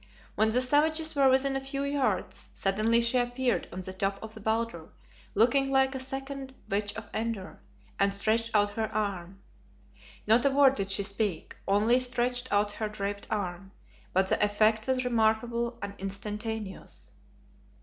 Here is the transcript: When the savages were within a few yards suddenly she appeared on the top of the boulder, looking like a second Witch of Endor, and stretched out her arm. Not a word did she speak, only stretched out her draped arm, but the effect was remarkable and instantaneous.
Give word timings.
When 0.33 0.49
the 0.49 0.63
savages 0.63 1.13
were 1.15 1.29
within 1.29 1.55
a 1.55 1.61
few 1.61 1.83
yards 1.83 2.49
suddenly 2.53 3.01
she 3.01 3.19
appeared 3.19 3.67
on 3.71 3.81
the 3.81 3.93
top 3.93 4.17
of 4.23 4.33
the 4.33 4.39
boulder, 4.41 4.89
looking 5.35 5.69
like 5.71 5.93
a 5.93 5.99
second 5.99 6.55
Witch 6.69 6.91
of 6.95 7.07
Endor, 7.13 7.59
and 7.99 8.11
stretched 8.11 8.49
out 8.55 8.71
her 8.71 8.91
arm. 8.95 9.43
Not 10.25 10.43
a 10.43 10.49
word 10.49 10.73
did 10.73 10.89
she 10.89 11.03
speak, 11.03 11.55
only 11.67 11.99
stretched 11.99 12.51
out 12.51 12.71
her 12.71 12.89
draped 12.89 13.27
arm, 13.29 13.73
but 14.11 14.27
the 14.27 14.43
effect 14.43 14.87
was 14.87 15.05
remarkable 15.05 15.77
and 15.83 15.93
instantaneous. 15.99 17.11